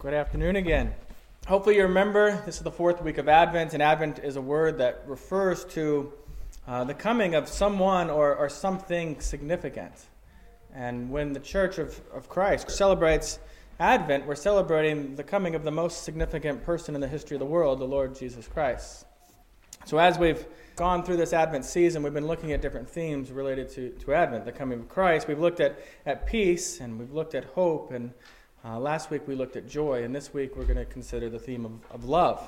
[0.00, 0.94] Good afternoon again.
[1.46, 4.78] Hopefully, you remember this is the fourth week of Advent, and Advent is a word
[4.78, 6.10] that refers to
[6.66, 9.92] uh, the coming of someone or, or something significant.
[10.74, 13.40] And when the Church of, of Christ celebrates
[13.78, 17.44] Advent, we're celebrating the coming of the most significant person in the history of the
[17.44, 19.04] world, the Lord Jesus Christ.
[19.84, 20.46] So, as we've
[20.76, 24.46] gone through this Advent season, we've been looking at different themes related to, to Advent,
[24.46, 25.28] the coming of Christ.
[25.28, 28.12] We've looked at, at peace, and we've looked at hope, and
[28.64, 31.38] uh, last week we looked at joy, and this week we're going to consider the
[31.38, 32.46] theme of, of love.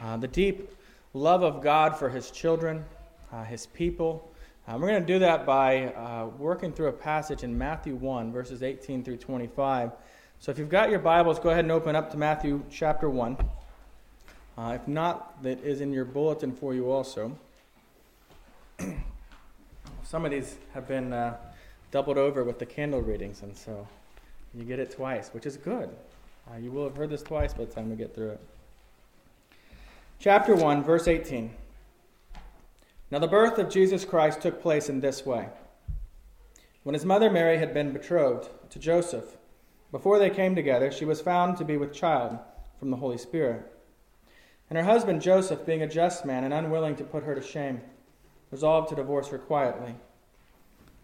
[0.00, 0.70] Uh, the deep
[1.14, 2.84] love of God for His children,
[3.32, 4.30] uh, His people.
[4.68, 8.30] Uh, we're going to do that by uh, working through a passage in Matthew 1,
[8.32, 9.90] verses 18 through 25.
[10.38, 13.36] So if you've got your Bibles, go ahead and open up to Matthew chapter 1.
[14.58, 17.36] Uh, if not, that is in your bulletin for you also.
[20.04, 21.34] Some of these have been
[21.90, 23.88] doubled over with the candle readings, and so
[24.54, 25.90] you get it twice, which is good.
[26.50, 28.40] Uh, you will have heard this twice by the time we get through it.
[30.18, 31.50] Chapter 1, verse 18.
[33.10, 35.48] Now, the birth of Jesus Christ took place in this way.
[36.82, 39.36] When his mother Mary had been betrothed to Joseph,
[39.92, 42.38] before they came together, she was found to be with child
[42.78, 43.62] from the Holy Spirit.
[44.68, 47.80] And her husband Joseph, being a just man and unwilling to put her to shame,
[48.50, 49.94] resolved to divorce her quietly.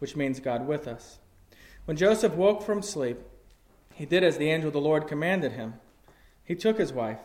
[0.00, 1.20] which means God with us.
[1.84, 3.18] When Joseph woke from sleep,
[3.94, 5.74] he did as the angel of the Lord commanded him.
[6.44, 7.20] He took his wife,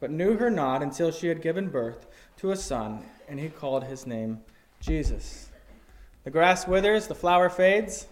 [0.00, 2.06] but knew her not until she had given birth
[2.38, 4.40] to a son, and he called his name
[4.80, 5.50] Jesus.
[6.24, 8.06] The grass withers, the flower fades.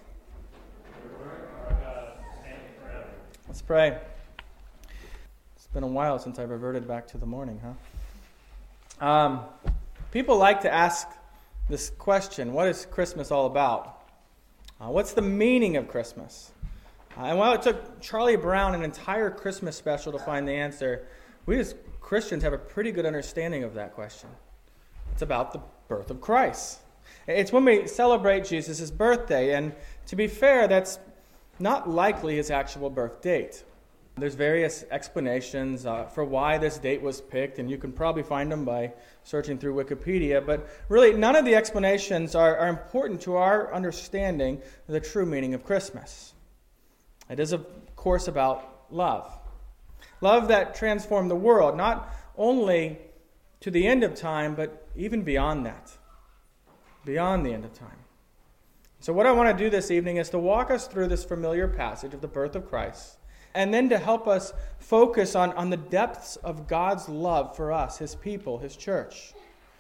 [3.47, 3.99] Let's pray.
[5.57, 9.07] It's been a while since I've reverted back to the morning, huh?
[9.07, 9.45] Um,
[10.11, 11.07] people like to ask
[11.69, 14.03] this question what is Christmas all about?
[14.81, 16.51] Uh, what's the meaning of Christmas?
[17.17, 21.07] Uh, and while it took Charlie Brown an entire Christmas special to find the answer,
[21.47, 24.29] we as Christians have a pretty good understanding of that question.
[25.13, 26.81] It's about the birth of Christ.
[27.27, 29.73] It's when we celebrate Jesus' birthday, and
[30.07, 30.99] to be fair, that's
[31.59, 33.63] not likely his actual birth date.
[34.17, 38.53] There's various explanations uh, for why this date was picked, and you can probably find
[38.53, 38.93] them by
[39.23, 40.45] searching through Wikipedia.
[40.45, 45.25] But really, none of the explanations are, are important to our understanding of the true
[45.25, 46.35] meaning of Christmas.
[47.31, 49.33] It is, of course, about love.
[50.21, 52.99] Love that transformed the world, not only
[53.61, 55.91] to the end of time, but even beyond that,
[57.07, 57.89] beyond the end of time.
[59.01, 61.67] So, what I want to do this evening is to walk us through this familiar
[61.67, 63.17] passage of the birth of Christ
[63.55, 67.99] and then to help us focus on, on the depths of God's love for us,
[67.99, 69.35] His people, His church.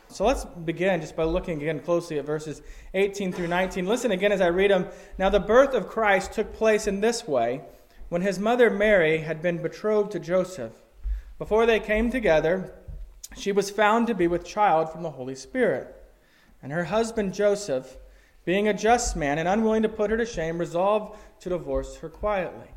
[0.08, 2.60] So let's begin just by looking again closely at verses
[2.92, 3.86] 18 through 19.
[3.86, 4.88] Listen again as I read them.
[5.16, 7.62] Now, the birth of Christ took place in this way
[8.10, 10.72] when his mother Mary had been betrothed to Joseph.
[11.38, 12.74] Before they came together,
[13.34, 15.96] she was found to be with child from the Holy Spirit.
[16.62, 17.96] And her husband Joseph,
[18.44, 22.10] being a just man and unwilling to put her to shame, resolved to divorce her
[22.10, 22.68] quietly.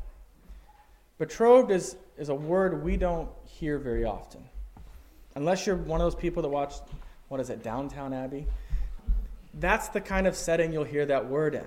[1.18, 4.44] Betrothed is, is a word we don't hear very often.
[5.34, 6.74] Unless you're one of those people that watch,
[7.28, 8.46] what is it, Downton Abbey?
[9.54, 11.64] That's the kind of setting you'll hear that word in.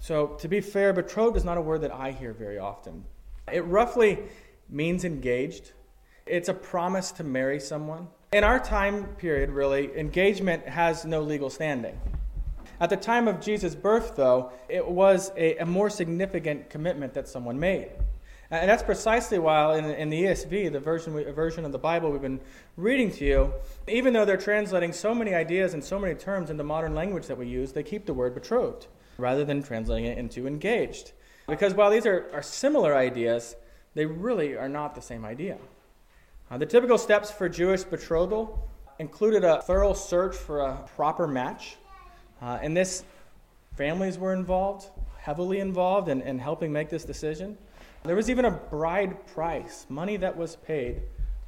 [0.00, 3.04] So, to be fair, betrothed is not a word that I hear very often.
[3.50, 4.18] It roughly
[4.68, 5.72] means engaged,
[6.26, 8.08] it's a promise to marry someone.
[8.32, 11.98] In our time period, really, engagement has no legal standing.
[12.80, 17.28] At the time of Jesus' birth, though, it was a, a more significant commitment that
[17.28, 17.90] someone made.
[18.52, 22.20] And that's precisely why in, in the ESV, the version, version of the Bible we've
[22.20, 22.40] been
[22.76, 23.52] reading to you,
[23.88, 27.38] even though they're translating so many ideas and so many terms into modern language that
[27.38, 31.12] we use, they keep the word betrothed rather than translating it into engaged.
[31.48, 33.56] Because while these are, are similar ideas,
[33.94, 35.56] they really are not the same idea.
[36.50, 41.76] Uh, the typical steps for Jewish betrothal included a thorough search for a proper match.
[42.42, 43.04] Uh, in this,
[43.78, 47.56] families were involved, heavily involved in, in helping make this decision.
[48.04, 51.02] There was even a bride price, money that was paid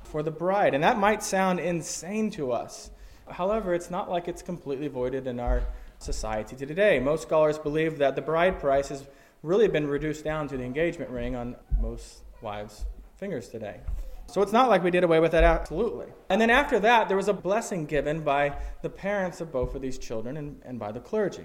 [0.05, 0.75] for the bride.
[0.75, 2.91] And that might sound insane to us.
[3.29, 5.63] However, it's not like it's completely voided in our
[5.99, 7.01] society today.
[7.01, 9.05] Most scholars believe that the bride price has
[9.43, 12.85] really been reduced down to the engagement ring on most wives'
[13.17, 13.81] fingers today.
[14.27, 16.07] So it's not like we did away with that absolutely.
[16.29, 19.83] And then after that, there was a blessing given by the parents of both of
[19.83, 21.45] these children and, and by the clergy.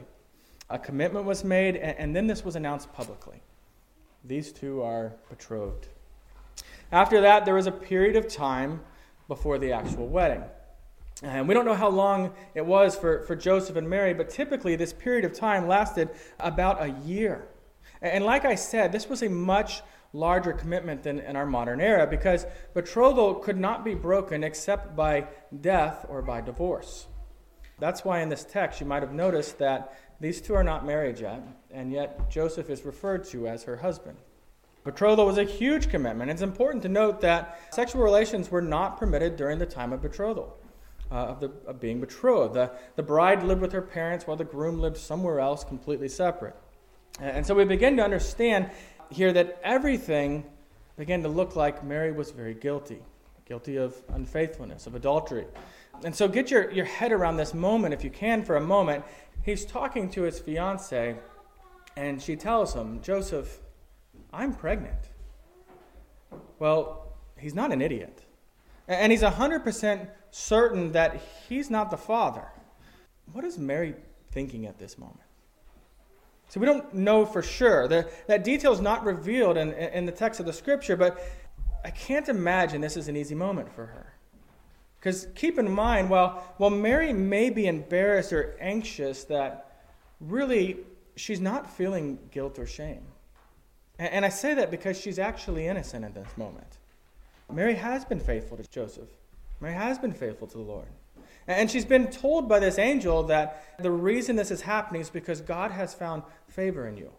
[0.70, 3.42] A commitment was made, and, and then this was announced publicly.
[4.24, 5.88] These two are betrothed.
[6.92, 8.81] After that, there was a period of time
[9.27, 10.44] before the actual wedding.
[11.21, 14.75] And we don't know how long it was for, for Joseph and Mary, but typically
[14.75, 17.48] this period of time lasted about a year.
[18.01, 19.81] And like I said, this was a much
[20.13, 25.27] larger commitment than in our modern era because betrothal could not be broken except by
[25.62, 27.07] death or by divorce.
[27.80, 31.20] That's why in this text you might have noticed that these two are not married
[31.20, 31.42] yet,
[31.72, 34.18] and yet Joseph is referred to as her husband.
[34.84, 36.31] Betrothal was a huge commitment.
[36.31, 40.58] It's important to note that sexual relations were not permitted during the time of betrothal,
[41.12, 42.54] uh, of, the, of being betrothed.
[42.54, 46.56] The, the bride lived with her parents while the groom lived somewhere else, completely separate.
[47.20, 48.70] And so we begin to understand
[49.10, 50.46] here that everything
[50.98, 53.00] began to look like Mary was very guilty,
[53.46, 55.46] guilty of unfaithfulness, of adultery.
[56.04, 59.04] And so get your, your head around this moment, if you can, for a moment.
[59.44, 61.16] He's talking to his fiancee,
[61.96, 63.60] and she tells him, Joseph,
[64.31, 65.10] I'm pregnant.
[66.60, 68.24] Well, he's not an idiot.
[68.88, 72.48] And he's 100% certain that he's not the father.
[73.31, 73.95] What is Mary
[74.31, 75.19] thinking at this moment?
[76.50, 77.88] So we don't know for sure.
[77.88, 81.24] The, that detail is not revealed in, in the text of the scripture, but
[81.86, 84.13] I can't imagine this is an easy moment for her.
[85.00, 89.84] Because keep in mind, while, while Mary may be embarrassed or anxious, that
[90.19, 90.78] really
[91.16, 93.04] she's not feeling guilt or shame.
[93.98, 96.78] And, and I say that because she's actually innocent at this moment.
[97.51, 99.10] Mary has been faithful to Joseph,
[99.62, 100.88] Mary has been faithful to the Lord.
[101.48, 105.42] And she's been told by this angel that the reason this is happening is because
[105.42, 107.12] God has found favor in you.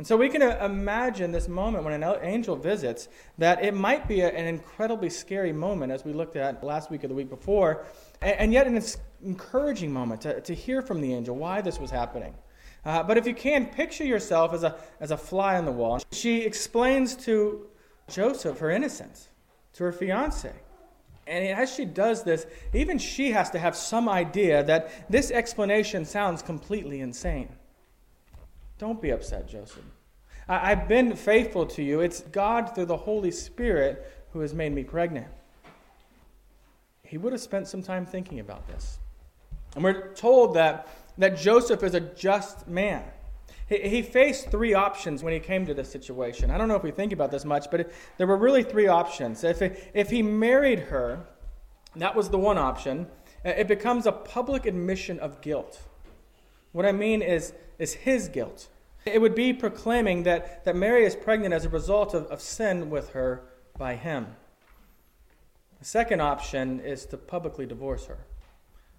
[0.00, 4.08] And so we can uh, imagine this moment when an angel visits that it might
[4.08, 7.84] be an incredibly scary moment, as we looked at last week or the week before,
[8.22, 8.82] and yet an
[9.22, 12.32] encouraging moment to, to hear from the angel why this was happening.
[12.82, 16.00] Uh, but if you can, picture yourself as a, as a fly on the wall.
[16.12, 17.66] She explains to
[18.08, 19.28] Joseph her innocence,
[19.74, 20.50] to her fiance.
[21.26, 26.06] And as she does this, even she has to have some idea that this explanation
[26.06, 27.50] sounds completely insane.
[28.80, 29.84] Don't be upset, Joseph.
[30.48, 32.00] I, have been faithful to you.
[32.00, 35.26] It's God through the Holy Spirit who has made me pregnant.
[37.02, 38.98] He would have spent some time thinking about this.
[39.74, 40.88] And we're told that,
[41.18, 43.04] that Joseph is a just man.
[43.68, 46.50] He, he faced three options when he came to this situation.
[46.50, 49.44] I don't know if we think about this much, but there were really three options.
[49.44, 51.26] If, it, if he married her,
[51.96, 53.08] that was the one option,
[53.44, 55.82] it becomes a public admission of guilt.
[56.72, 58.68] What I mean is, is his guilt.
[59.06, 62.90] It would be proclaiming that, that Mary is pregnant as a result of, of sin
[62.90, 63.42] with her
[63.78, 64.26] by him.
[65.78, 68.18] The second option is to publicly divorce her.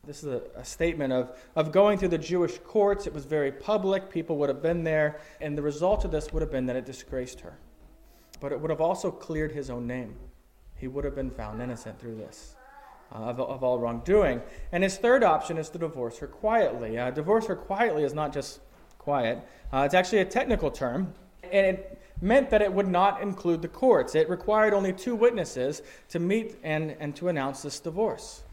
[0.03, 3.05] This is a, a, statement of, of going through the Jewish courts.
[3.05, 6.41] It was very public, people would have been there, and the result of this would
[6.41, 7.59] have been that it disgraced her.
[8.39, 10.15] But it would have also cleared his own name.
[10.75, 12.55] He would have been found innocent through this.
[13.13, 14.41] Uh, of, of, all wrongdoing.
[14.71, 16.97] And his third option is to divorce her quietly.
[16.97, 18.61] Uh, divorce her quietly is not just
[19.01, 19.39] quiet,
[19.73, 21.11] uh, it's actually a technical term,
[21.51, 24.13] and it meant that it would not include the courts.
[24.13, 28.43] It required only two witnesses to meet and, and to announce this divorce.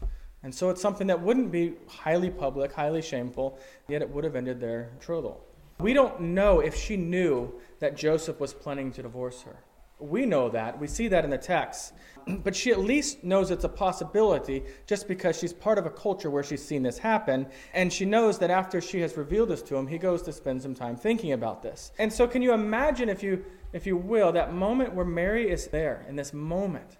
[0.41, 4.35] And so it's something that wouldn't be highly public, highly shameful, yet it would have
[4.35, 5.39] ended their betrothal.
[5.79, 9.57] We don't know if she knew that Joseph was planning to divorce her.
[9.99, 10.79] We know that.
[10.79, 11.93] We see that in the text.
[12.43, 16.29] But she at least knows it's a possibility just because she's part of a culture
[16.29, 17.47] where she's seen this happen.
[17.73, 20.61] And she knows that after she has revealed this to him, he goes to spend
[20.61, 21.91] some time thinking about this.
[21.97, 25.67] And so, can you imagine, if you, if you will, that moment where Mary is
[25.67, 26.97] there in this moment?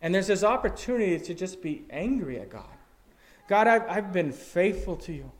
[0.00, 2.64] And there's this opportunity to just be angry at God.
[3.48, 5.30] God, I've, I've been faithful to you.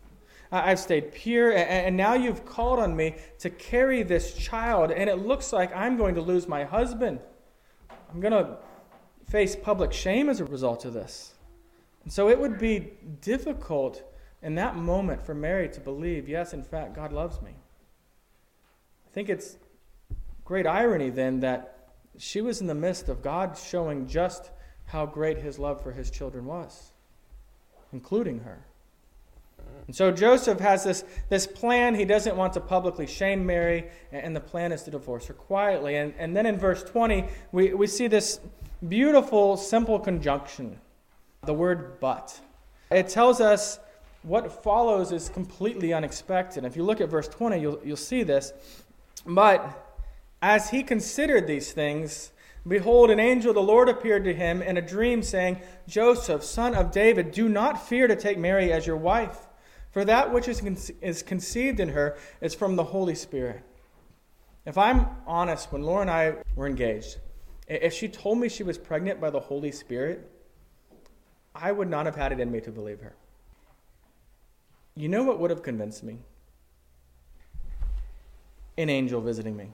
[0.53, 5.17] I've stayed pure, and now you've called on me to carry this child, and it
[5.17, 7.21] looks like I'm going to lose my husband.
[8.13, 8.59] I'm going to
[9.29, 11.35] face public shame as a result of this.
[12.05, 14.03] And so it would be difficult
[14.43, 17.51] in that moment for Mary to believe, yes, in fact, God loves me.
[19.09, 19.57] I think it's
[20.45, 24.51] great irony then that she was in the midst of God showing just
[24.85, 26.93] how great his love for his children was,
[27.93, 28.65] including her.
[29.87, 31.95] And so Joseph has this, this plan.
[31.95, 35.97] He doesn't want to publicly shame Mary, and the plan is to divorce her quietly.
[35.97, 38.41] And, and then in verse 20, we, we see this
[38.89, 40.79] beautiful, simple conjunction
[41.43, 42.39] the word but.
[42.91, 43.79] It tells us
[44.23, 46.65] what follows is completely unexpected.
[46.65, 48.53] If you look at verse 20, you'll, you'll see this.
[49.25, 50.01] But
[50.43, 52.33] as he considered these things,
[52.67, 56.75] Behold, an angel of the Lord appeared to him in a dream, saying, Joseph, son
[56.75, 59.47] of David, do not fear to take Mary as your wife,
[59.97, 63.63] for that which is, is conceived in her is from the Holy Spirit.
[64.67, 67.17] If I'm honest, when Laura and I were engaged,
[67.67, 70.31] if she told me she was pregnant by the Holy Spirit,
[71.55, 73.17] I would not have had it in me to believe her.
[74.97, 76.19] You know what would have convinced me?
[78.77, 79.71] An angel visiting me.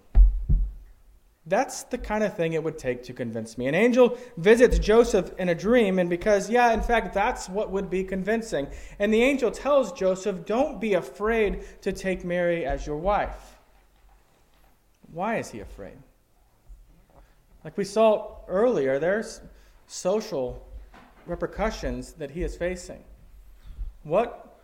[1.46, 3.66] That's the kind of thing it would take to convince me.
[3.66, 7.90] An angel visits Joseph in a dream, and because, yeah, in fact, that's what would
[7.90, 8.68] be convincing.
[9.00, 13.58] And the angel tells Joseph, Don't be afraid to take Mary as your wife.
[15.12, 15.98] Why is he afraid?
[17.64, 19.40] Like we saw earlier, there's
[19.88, 20.64] social
[21.26, 23.02] repercussions that he is facing.
[24.04, 24.62] What,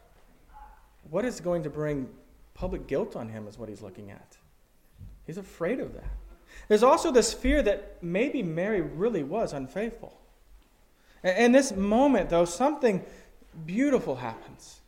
[1.10, 2.08] what is going to bring
[2.54, 4.36] public guilt on him is what he's looking at.
[5.26, 6.27] He's afraid of that.
[6.68, 10.18] There's also this fear that maybe Mary really was unfaithful.
[11.24, 13.02] In this moment, though, something
[13.66, 14.80] beautiful happens.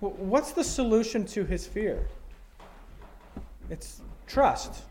[0.00, 2.06] What's the solution to his fear?
[3.70, 4.84] It's trust.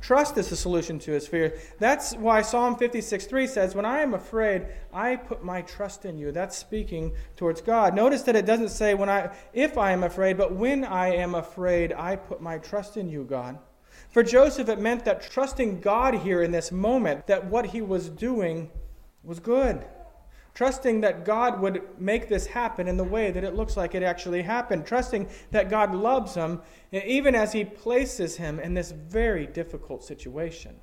[0.00, 1.58] Trust is the solution to his fear.
[1.78, 6.18] That's why Psalm 56 3 says, When I am afraid, I put my trust in
[6.18, 6.30] you.
[6.30, 7.94] That's speaking towards God.
[7.94, 11.34] Notice that it doesn't say when I if I am afraid, but when I am
[11.34, 13.58] afraid, I put my trust in you, God.
[14.14, 18.08] For Joseph, it meant that trusting God here in this moment, that what he was
[18.08, 18.70] doing
[19.24, 19.84] was good.
[20.54, 24.04] Trusting that God would make this happen in the way that it looks like it
[24.04, 24.86] actually happened.
[24.86, 30.76] Trusting that God loves him, even as he places him in this very difficult situation.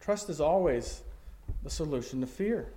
[0.00, 1.04] Trust is always
[1.62, 2.72] the solution to fear.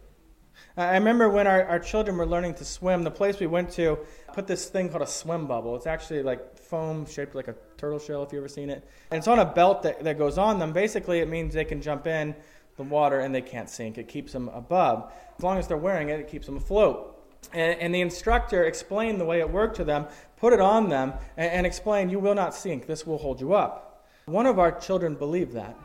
[0.78, 4.00] I remember when our, our children were learning to swim, the place we went to
[4.34, 5.76] put this thing called a swim bubble.
[5.76, 8.88] It's actually like foam shaped like a turtle shell, if you've ever seen it.
[9.12, 10.72] And it's on a belt that, that goes on them.
[10.72, 12.36] Basically, it means they can jump in
[12.78, 13.98] the water and they can't sink.
[13.98, 15.12] It keeps them above.
[15.38, 17.16] As long as they're wearing it, it keeps them afloat.
[17.54, 21.14] And, and the instructor explained the way it worked to them, put it on them,
[21.36, 22.86] and, and explained, You will not sink.
[22.88, 24.08] This will hold you up.
[24.26, 25.76] One of our children believed that.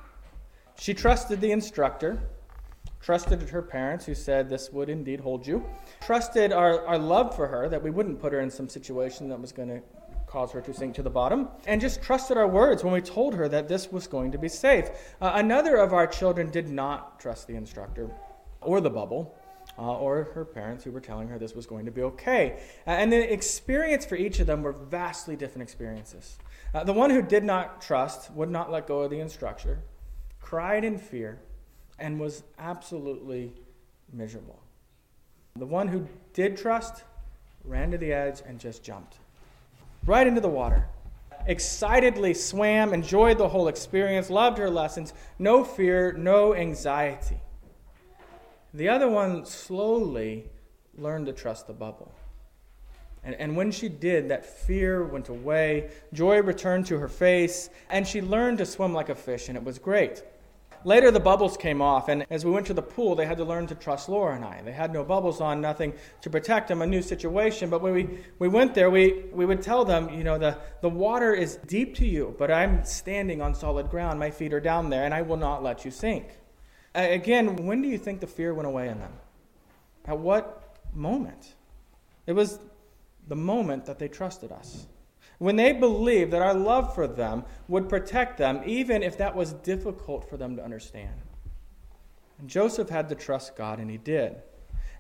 [0.79, 2.21] She trusted the instructor
[3.05, 5.63] trusted her parents who said this would indeed hold you,
[6.01, 9.39] trusted our, our love for her that we wouldn't put her in some situation that
[9.39, 9.81] was going to
[10.27, 13.35] cause her to sink to the bottom, and just trusted our words when we told
[13.35, 14.89] her that this was going to be safe.
[15.21, 18.11] Uh, another of our children did not trust the instructor
[18.61, 19.37] or the bubble.
[19.79, 22.61] Uh, or her parents who were telling her this was going to be okay.
[22.87, 26.37] Uh, and the experience for each of them were vastly different experiences.
[26.73, 29.83] Uh, the one who did not trust, would not let go of the instructor,
[30.39, 31.41] cried in fear,
[31.99, 33.53] and was absolutely
[34.13, 34.61] miserable.
[35.57, 37.05] The one who did trust
[37.65, 39.19] ran to the edge and just jumped
[40.07, 40.87] right into the water.
[41.47, 47.39] Excitedly swam, enjoyed the whole experience, loved her lessons, no fear, no anxiety.
[48.73, 50.49] The other one slowly
[50.97, 52.15] learned to trust the bubble.
[53.23, 58.07] And, and when she did, that fear went away, joy returned to her face, and
[58.07, 60.23] she learned to swim like a fish, and it was great.
[60.87, 63.45] Later, the bubbles came off, and as we went to the pool, they had to
[63.45, 64.61] learn to trust Laura and I.
[64.63, 67.71] They had no bubbles on, nothing to protect them, a new situation.
[67.71, 70.91] But when we, we went there, we, we would tell them, you know, the, the
[70.91, 74.21] water is deep to you, but I'm standing on solid ground.
[74.21, 76.27] My feet are down there, and I will not let you sink.
[76.95, 79.13] Again, when do you think the fear went away in them?
[80.05, 81.55] At what moment?
[82.27, 82.59] It was
[83.27, 84.87] the moment that they trusted us
[85.39, 89.53] when they believed that our love for them would protect them, even if that was
[89.53, 91.15] difficult for them to understand.
[92.39, 94.37] And Joseph had to trust God, and he did.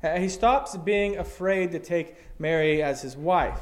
[0.02, 3.60] Uh, he stops being afraid to take Mary as his wife.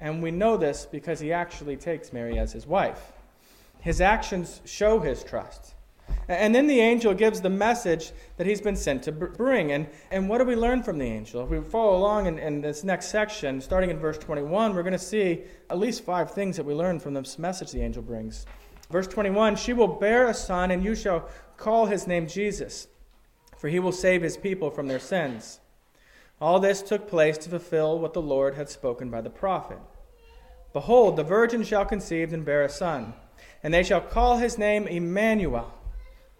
[0.00, 3.12] And we know this because he actually takes Mary as his wife.
[3.80, 5.73] His actions show his trust.
[6.28, 9.72] And then the angel gives the message that he's been sent to bring.
[9.72, 11.42] And, and what do we learn from the angel?
[11.42, 14.92] If we follow along in, in this next section, starting in verse 21, we're going
[14.92, 18.46] to see at least five things that we learn from this message the angel brings.
[18.90, 22.88] Verse 21 She will bear a son, and you shall call his name Jesus,
[23.58, 25.60] for he will save his people from their sins.
[26.40, 29.78] All this took place to fulfill what the Lord had spoken by the prophet.
[30.72, 33.12] Behold, the virgin shall conceive and bear a son,
[33.62, 35.72] and they shall call his name Emmanuel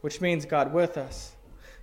[0.05, 1.35] which means God with us.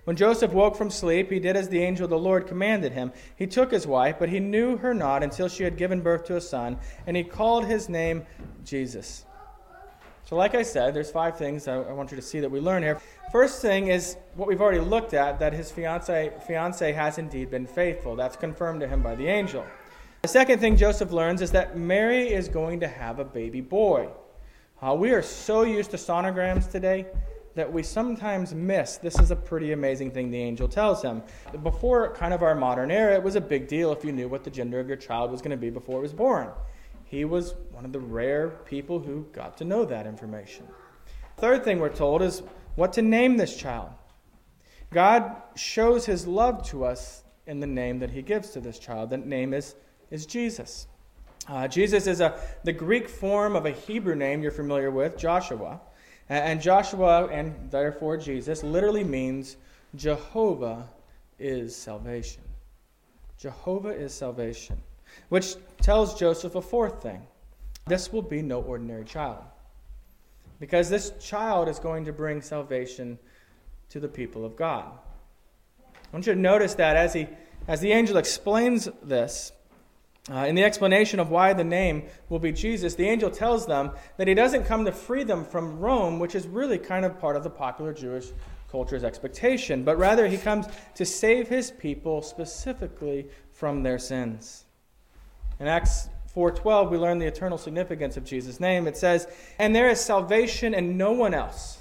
[0.04, 3.10] When Joseph woke from sleep, he did as the angel of the Lord commanded him.
[3.34, 6.36] He took his wife, but he knew her not until she had given birth to
[6.36, 8.24] a son, and he called his name
[8.64, 9.24] Jesus.
[10.24, 12.84] So, like I said, there's five things I want you to see that we learn
[12.84, 13.00] here.
[13.32, 17.66] First thing is what we've already looked at that his fiance, fiance has indeed been
[17.66, 18.14] faithful.
[18.14, 19.66] That's confirmed to him by the angel.
[20.22, 24.10] The second thing Joseph learns is that Mary is going to have a baby boy.
[24.80, 27.06] Uh, we are so used to sonograms today
[27.54, 31.22] that we sometimes miss, this is a pretty amazing thing the angel tells him.
[31.62, 34.44] Before kind of our modern era, it was a big deal if you knew what
[34.44, 36.48] the gender of your child was going to be before it was born.
[37.04, 40.66] He was one of the rare people who got to know that information.
[41.36, 42.42] Third thing we're told is
[42.74, 43.90] what to name this child.
[44.90, 49.10] God shows his love to us in the name that he gives to this child.
[49.10, 49.74] That name is,
[50.10, 50.86] is Jesus.
[51.48, 55.80] Uh, Jesus is a, the Greek form of a Hebrew name you're familiar with, Joshua.
[56.32, 59.58] And Joshua, and therefore Jesus, literally means
[59.94, 60.88] Jehovah
[61.38, 62.42] is salvation.
[63.36, 64.80] Jehovah is salvation.
[65.28, 67.26] Which tells Joseph a fourth thing
[67.86, 69.44] this will be no ordinary child.
[70.58, 73.18] Because this child is going to bring salvation
[73.90, 74.90] to the people of God.
[75.92, 77.26] I want you to notice that as, he,
[77.68, 79.52] as the angel explains this,
[80.30, 83.90] uh, in the explanation of why the name will be Jesus, the angel tells them
[84.18, 87.34] that he doesn't come to free them from Rome, which is really kind of part
[87.34, 88.28] of the popular Jewish
[88.70, 94.64] culture's expectation, but rather he comes to save his people specifically from their sins.
[95.58, 98.86] In Acts 4:12 we learn the eternal significance of Jesus' name.
[98.86, 99.26] It says,
[99.58, 101.78] "And there is salvation in no one else,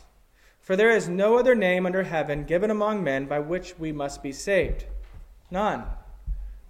[0.60, 4.24] for there is no other name under heaven given among men by which we must
[4.24, 4.86] be saved."
[5.52, 5.86] None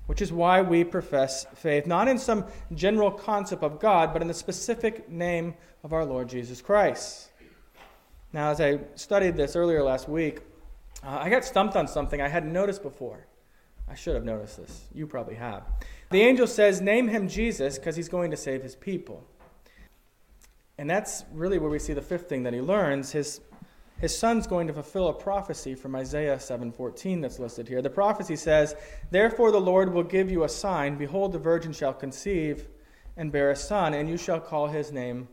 [0.08, 4.28] which is why we profess faith, not in some general concept of God, but in
[4.28, 5.54] the specific name
[5.84, 7.30] of our Lord Jesus Christ.
[8.34, 10.40] Now, as I studied this earlier last week,
[11.04, 13.28] uh, I got stumped on something I hadn't noticed before.
[13.90, 14.86] I should have noticed this.
[14.94, 15.64] You probably have.
[16.12, 19.28] The angel says, Name him Jesus because he's going to save his people.
[20.78, 23.12] And that's really where we see the fifth thing that he learns.
[23.12, 23.42] His
[24.02, 27.84] his son's going to fulfill a prophecy from Isaiah 7:14 that's listed here.
[27.84, 28.76] The prophecy says,
[29.12, 32.68] "Therefore the Lord will give you a sign: behold the virgin shall conceive
[33.16, 35.30] and bear a son, and you shall call his name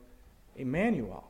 [0.55, 1.25] Emmanuel."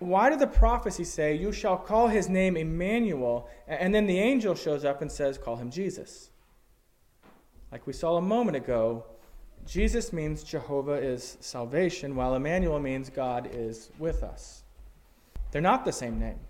[0.00, 4.56] Why did the prophecy say, "You shall call his name Emmanuel," and then the angel
[4.56, 6.30] shows up and says, "Call him Jesus"?
[7.70, 9.04] Like we saw a moment ago,
[9.64, 14.61] Jesus means Jehovah is salvation, while Emmanuel means God is with us.
[15.52, 16.40] They're not the same name.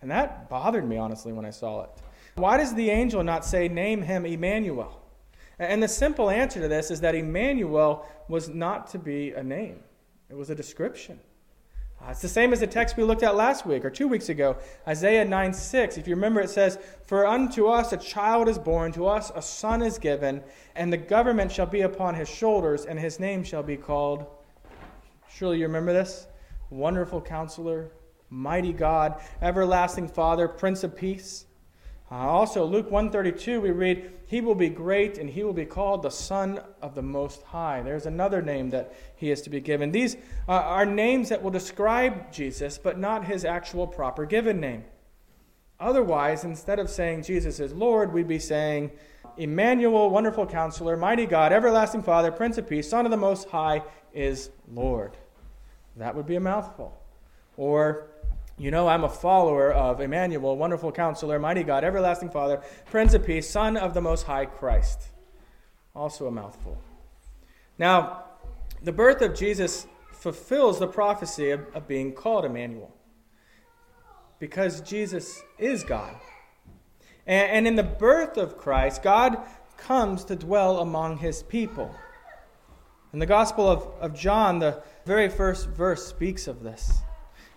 [0.00, 1.90] And that bothered me, honestly, when I saw it.
[2.36, 5.00] Why does the angel not say, Name him Emmanuel?
[5.58, 9.80] And the simple answer to this is that Emmanuel was not to be a name,
[10.30, 11.18] it was a description.
[12.00, 14.28] Uh, it's the same as the text we looked at last week or two weeks
[14.28, 14.56] ago,
[14.88, 15.98] Isaiah 9 6.
[15.98, 19.42] If you remember, it says, For unto us a child is born, to us a
[19.42, 20.42] son is given,
[20.74, 24.26] and the government shall be upon his shoulders, and his name shall be called.
[25.28, 26.26] Surely you remember this?
[26.70, 27.92] Wonderful counselor,
[28.32, 31.44] mighty God, everlasting Father, Prince of Peace.
[32.10, 36.02] Uh, also, Luke 132, we read, He will be great and he will be called
[36.02, 37.82] the Son of the Most High.
[37.82, 39.92] There's another name that he is to be given.
[39.92, 40.16] These
[40.48, 44.84] uh, are names that will describe Jesus, but not his actual proper given name.
[45.78, 48.92] Otherwise, instead of saying Jesus is Lord, we'd be saying,
[49.36, 53.82] Emmanuel, wonderful counselor, mighty God, everlasting Father, Prince of Peace, Son of the Most High
[54.14, 55.16] is Lord.
[55.96, 56.98] That would be a mouthful.
[57.56, 58.11] Or
[58.62, 63.26] you know, I'm a follower of Emmanuel, wonderful counselor, mighty God, everlasting Father, Prince of
[63.26, 65.08] Peace, Son of the Most High Christ.
[65.96, 66.78] Also a mouthful.
[67.76, 68.22] Now,
[68.80, 72.94] the birth of Jesus fulfills the prophecy of, of being called Emmanuel
[74.38, 76.14] because Jesus is God.
[77.26, 79.38] And, and in the birth of Christ, God
[79.76, 81.92] comes to dwell among his people.
[83.12, 87.00] In the Gospel of, of John, the very first verse speaks of this.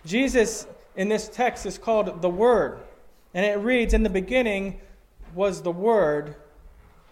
[0.04, 2.80] Jesus in this text is called the Word.
[3.34, 4.80] And it reads In the beginning
[5.34, 6.36] was the Word,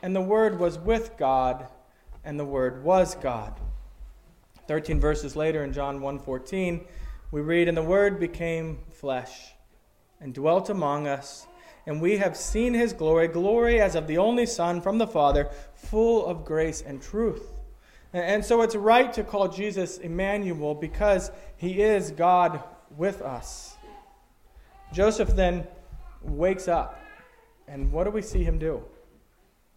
[0.02, 1.68] and the Word was with God,
[2.24, 3.60] and the Word was God.
[4.66, 6.86] 13 verses later in John 1:14,
[7.30, 9.52] we read, And the Word became flesh
[10.20, 11.46] and dwelt among us,
[11.86, 15.50] and we have seen his glory, glory as of the only Son from the Father,
[15.74, 17.60] full of grace and truth.
[18.14, 22.62] And so it's right to call Jesus Emmanuel because he is God
[22.96, 23.76] with us.
[24.92, 25.66] Joseph then
[26.22, 27.00] wakes up,
[27.66, 28.82] and what do we see him do?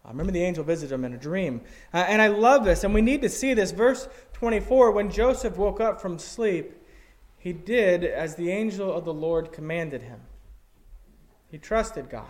[0.04, 1.60] I remember the angel visited him in a dream.
[1.92, 3.72] Uh, and I love this, and we need to see this.
[3.72, 6.74] Verse 24 when Joseph woke up from sleep,
[7.36, 10.20] he did as the angel of the Lord commanded him.
[11.50, 12.26] He trusted God.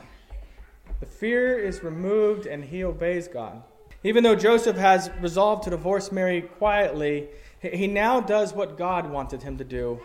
[1.01, 3.63] The fear is removed, and he obeys God.
[4.05, 7.29] Even though Joseph has resolved to divorce Mary quietly,
[7.61, 10.01] he now does what God wanted him to do.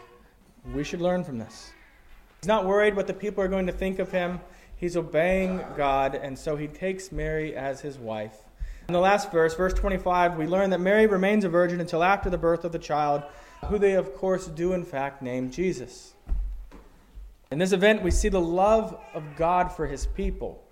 [0.71, 1.71] We should learn from this.
[2.39, 4.39] He's not worried what the people are going to think of him.
[4.75, 8.37] He's obeying God, and so he takes Mary as his wife.
[8.87, 12.29] In the last verse, verse 25, we learn that Mary remains a virgin until after
[12.29, 13.23] the birth of the child,
[13.67, 16.13] who they, of course, do in fact name Jesus.
[17.51, 20.63] In this event, we see the love of God for his people,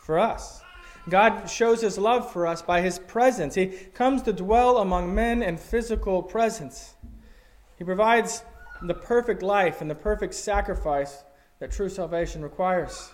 [0.00, 0.62] for us.
[1.08, 3.54] God shows his love for us by his presence.
[3.54, 6.94] He comes to dwell among men in physical presence.
[7.76, 8.42] He provides
[8.88, 11.24] the perfect life and the perfect sacrifice
[11.58, 13.10] that true salvation requires.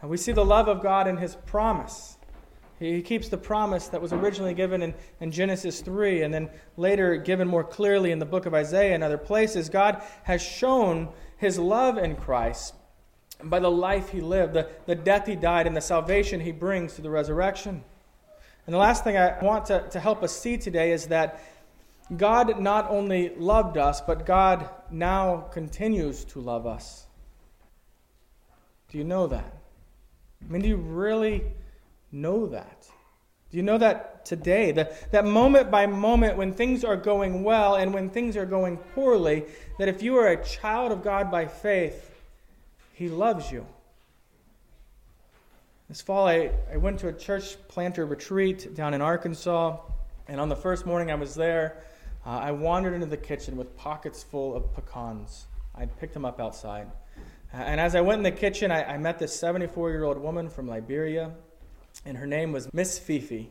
[0.00, 2.16] And we see the love of God in his promise.
[2.78, 7.16] He keeps the promise that was originally given in, in Genesis 3 and then later
[7.16, 9.68] given more clearly in the book of Isaiah and other places.
[9.68, 12.74] God has shown his love in Christ
[13.42, 16.94] by the life he lived, the, the death he died, and the salvation he brings
[16.94, 17.84] through the resurrection.
[18.66, 21.40] And the last thing I want to, to help us see today is that
[22.16, 27.06] God not only loved us, but God now continues to love us.
[28.88, 29.56] Do you know that?
[30.42, 31.44] I mean, do you really
[32.10, 32.88] know that?
[33.50, 34.72] Do you know that today?
[34.72, 38.76] That, that moment by moment when things are going well and when things are going
[38.94, 39.44] poorly,
[39.78, 42.10] that if you are a child of God by faith,
[42.92, 43.66] he loves you.
[45.88, 49.78] This fall, I, I went to a church planter retreat down in Arkansas,
[50.28, 51.82] and on the first morning I was there,
[52.26, 55.46] uh, I wandered into the kitchen with pockets full of pecans.
[55.74, 56.88] I'd picked them up outside.
[57.52, 60.18] Uh, and as I went in the kitchen, I, I met this 74 year old
[60.18, 61.32] woman from Liberia,
[62.04, 63.50] and her name was Miss Fifi.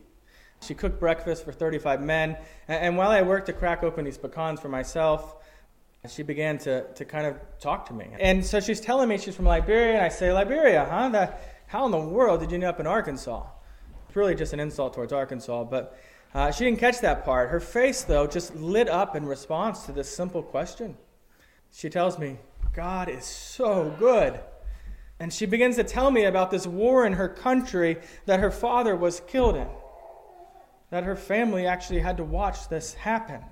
[0.62, 2.36] She cooked breakfast for 35 men,
[2.68, 5.36] and, and while I worked to crack open these pecans for myself,
[6.08, 8.08] she began to, to kind of talk to me.
[8.18, 11.08] And so she's telling me she's from Liberia, and I say, Liberia, huh?
[11.10, 11.34] The,
[11.66, 13.44] how in the world did you end up in Arkansas?
[14.06, 15.98] It's really just an insult towards Arkansas, but
[16.34, 17.50] uh, she didn't catch that part.
[17.50, 20.96] Her face, though, just lit up in response to this simple question.
[21.72, 22.38] She tells me,
[22.72, 24.40] God is so good.
[25.18, 28.96] And she begins to tell me about this war in her country that her father
[28.96, 29.68] was killed in,
[30.90, 33.42] that her family actually had to watch this happen.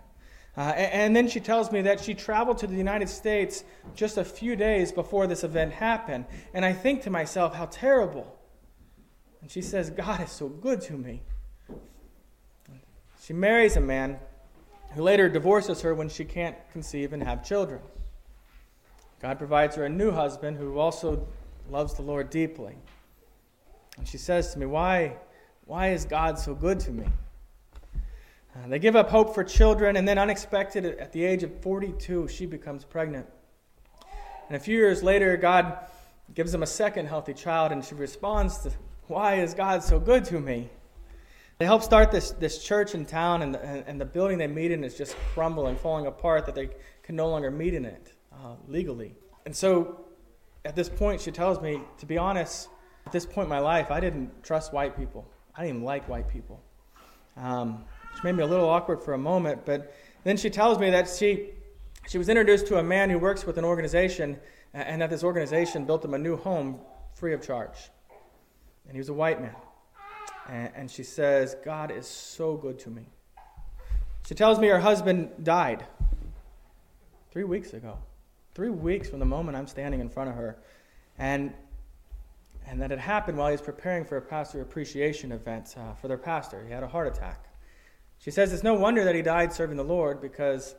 [0.56, 3.64] Uh, and, and then she tells me that she traveled to the United States
[3.94, 6.24] just a few days before this event happened.
[6.54, 8.34] And I think to myself, how terrible.
[9.42, 11.22] And she says, God is so good to me.
[13.28, 14.18] She marries a man
[14.94, 17.80] who later divorces her when she can't conceive and have children.
[19.20, 21.28] God provides her a new husband who also
[21.68, 22.74] loves the Lord deeply.
[23.98, 25.18] And she says to me, Why,
[25.66, 27.04] why is God so good to me?
[28.56, 32.28] Uh, they give up hope for children, and then, unexpected, at the age of 42,
[32.28, 33.26] she becomes pregnant.
[34.48, 35.76] And a few years later, God
[36.32, 38.72] gives them a second healthy child, and she responds to,
[39.06, 40.70] Why is God so good to me?
[41.58, 44.70] They help start this, this church in town, and the, and the building they meet
[44.70, 46.70] in is just crumbling, falling apart, that they
[47.02, 49.16] can no longer meet in it uh, legally.
[49.44, 50.04] And so,
[50.64, 52.68] at this point, she tells me, to be honest,
[53.06, 55.26] at this point in my life, I didn't trust white people.
[55.56, 56.62] I didn't like white people.
[57.36, 59.66] Um, which made me a little awkward for a moment.
[59.66, 59.92] But
[60.22, 61.50] then she tells me that she,
[62.06, 64.38] she was introduced to a man who works with an organization,
[64.74, 66.78] and that this organization built him a new home
[67.14, 67.90] free of charge.
[68.86, 69.56] And he was a white man.
[70.48, 73.02] And, and she says, God is so good to me.
[74.26, 75.86] She tells me her husband died
[77.30, 77.98] three weeks ago.
[78.54, 80.58] Three weeks from the moment I'm standing in front of her.
[81.18, 81.54] And
[82.66, 86.08] and that it happened while he was preparing for a pastor appreciation event uh, for
[86.08, 86.62] their pastor.
[86.66, 87.46] He had a heart attack.
[88.18, 90.74] She says it's no wonder that he died serving the Lord because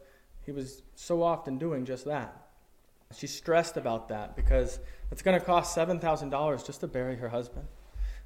[0.45, 2.49] he was so often doing just that.
[3.15, 4.79] She's stressed about that because
[5.11, 7.65] it's going to cost $7,000 just to bury her husband.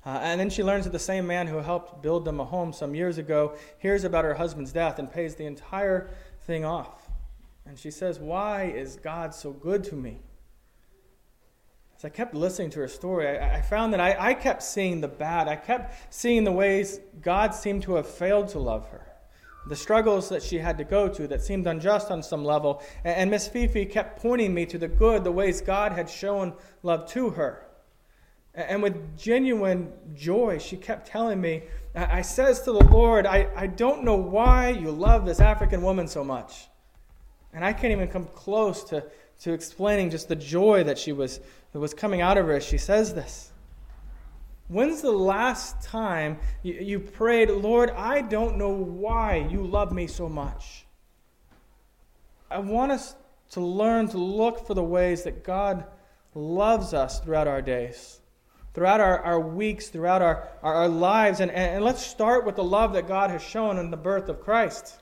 [0.06, 2.74] Uh, and then she learns that the same man who helped build them a home
[2.74, 6.10] some years ago hears about her husband's death and pays the entire
[6.46, 7.10] thing off.
[7.66, 10.20] And she says, Why is God so good to me?
[11.96, 15.00] As I kept listening to her story, I, I found that I, I kept seeing
[15.00, 15.48] the bad.
[15.48, 19.14] I kept seeing the ways God seemed to have failed to love her
[19.66, 22.82] the struggles that she had to go to that seemed unjust on some level.
[23.04, 26.54] And, and Miss Fifi kept pointing me to the good, the ways God had shown
[26.82, 27.66] love to her.
[28.56, 31.64] And, with genuine joy, she kept telling me,
[31.96, 35.82] I, I says to the Lord, I, I don't know why you love this African
[35.82, 36.68] woman so much.
[37.54, 39.04] And I can't even come close to,
[39.42, 41.40] to explaining just the joy that she was
[41.74, 43.52] that was coming out of her as she says this.
[44.68, 50.08] When's the last time you, you prayed, Lord, I don't know why you love me
[50.08, 50.86] so much?
[52.50, 53.16] I want us
[53.52, 55.84] to learn to look for the ways that God
[56.34, 58.22] loves us throughout our days,
[58.74, 61.40] throughout our, our weeks, throughout our, our, our lives.
[61.40, 64.30] And, and, and let's start with the love that God has shown in the birth
[64.30, 64.98] of Christ.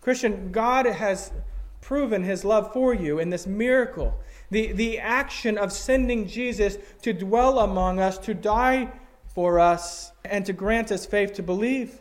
[0.00, 1.32] Christian, God has
[1.80, 4.18] proven his love for you in this miracle
[4.50, 8.92] the, the action of sending Jesus to dwell among us, to die
[9.34, 11.98] for us, and to grant us faith to believe.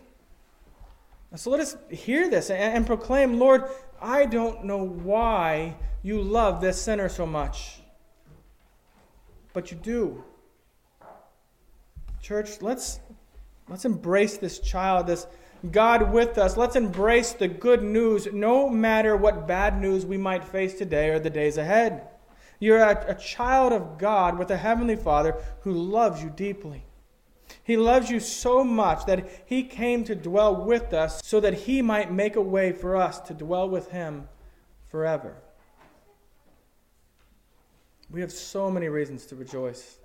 [1.36, 3.64] So let us hear this and, and proclaim, Lord,
[4.02, 7.80] I don't know why you love this sinner so much.
[9.54, 10.24] but you do.
[12.22, 13.00] Church, let's,
[13.68, 15.28] let's embrace this child, this
[15.72, 16.58] God with us.
[16.58, 21.20] Let's embrace the good news no matter what bad news we might face today or
[21.20, 22.08] the days ahead.
[22.60, 26.86] You're a, a child of God with a Heavenly Father who loves you deeply.
[27.64, 31.82] He loves you so much that He came to dwell with us so that He
[31.82, 34.28] might make a way for us to dwell with Him
[34.88, 35.36] forever.
[38.10, 39.98] We have so many reasons to rejoice.